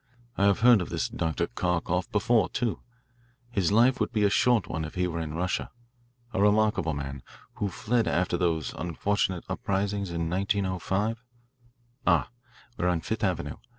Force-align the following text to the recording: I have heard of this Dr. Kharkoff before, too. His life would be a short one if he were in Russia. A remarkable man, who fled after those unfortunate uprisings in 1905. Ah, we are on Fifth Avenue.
I 0.35 0.45
have 0.45 0.61
heard 0.61 0.81
of 0.81 0.89
this 0.89 1.07
Dr. 1.07 1.45
Kharkoff 1.45 2.09
before, 2.11 2.49
too. 2.49 2.81
His 3.51 3.71
life 3.71 3.99
would 3.99 4.11
be 4.11 4.23
a 4.23 4.31
short 4.31 4.67
one 4.67 4.83
if 4.83 4.95
he 4.95 5.05
were 5.05 5.19
in 5.19 5.35
Russia. 5.35 5.69
A 6.33 6.41
remarkable 6.41 6.95
man, 6.95 7.21
who 7.57 7.69
fled 7.69 8.07
after 8.07 8.35
those 8.35 8.73
unfortunate 8.73 9.43
uprisings 9.47 10.09
in 10.09 10.27
1905. 10.27 11.23
Ah, 12.07 12.31
we 12.77 12.85
are 12.85 12.87
on 12.87 13.01
Fifth 13.01 13.23
Avenue. 13.23 13.57